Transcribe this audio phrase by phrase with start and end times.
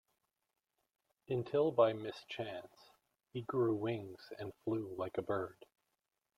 [1.29, 2.89] Until by mischance,
[3.33, 5.63] he grew wings and flew like a bird.